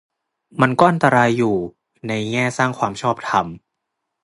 [0.61, 1.55] มันก็อันตรายอยู่
[2.07, 3.45] ในแง่สร้างความชอบธรรม